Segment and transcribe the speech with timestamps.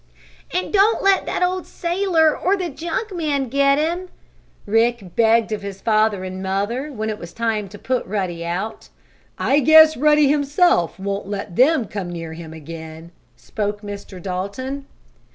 [0.51, 4.09] "And don't let that old sailor or the junk man get him,"
[4.65, 8.89] Rick begged of his father and mother, when it came time to put Ruddy out.
[9.37, 14.19] "I guess Ruddy himself won't let them come near him again," spoke Mr.
[14.19, 14.87] Dalton.